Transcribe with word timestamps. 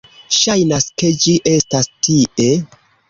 Ŝajnas, 0.35 0.87
ke 1.01 1.11
ĝi 1.25 1.35
estas 1.59 1.91
tie 2.09 2.49